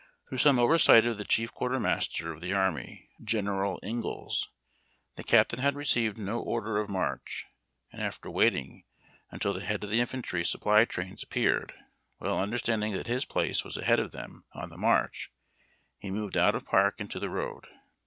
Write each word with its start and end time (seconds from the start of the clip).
Through 0.27 0.39
some 0.39 0.57
oversight 0.57 1.05
of 1.05 1.19
the 1.19 1.23
chief 1.23 1.53
quartermaster 1.53 2.33
of 2.33 2.41
the 2.41 2.53
army, 2.53 3.11
General 3.23 3.79
Ingalls, 3.83 4.49
the 5.15 5.23
captain 5.23 5.59
had 5.59 5.75
received 5.75 6.17
no 6.17 6.39
order 6.41 6.79
of 6.79 6.89
march, 6.89 7.45
and 7.91 8.01
after 8.01 8.27
waiting 8.27 8.83
until 9.29 9.53
the 9.53 9.63
head 9.63 9.83
of 9.83 9.91
the 9.91 9.99
infantry 9.99 10.43
sup 10.43 10.65
])\y 10.65 10.85
trains 10.85 11.21
appeared, 11.21 11.75
well 12.19 12.39
understanding 12.39 12.93
that 12.93 13.05
his 13.05 13.25
place 13.25 13.63
was 13.63 13.77
ahead 13.77 13.99
of 13.99 14.09
them 14.11 14.43
on 14.53 14.69
the 14.71 14.75
march, 14.79 15.31
he 15.99 16.09
moved 16.09 16.35
out 16.35 16.55
of 16.55 16.65
park 16.65 16.95
into 16.97 17.19
the 17.19 17.29
road. 17.29 17.67